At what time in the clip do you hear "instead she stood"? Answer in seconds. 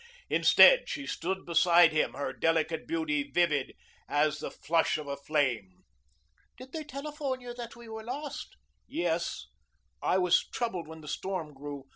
0.31-1.45